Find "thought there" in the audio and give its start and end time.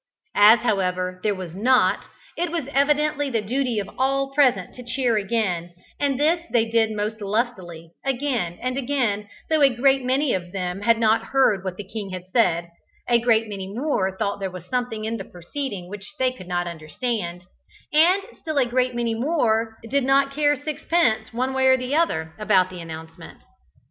14.17-14.49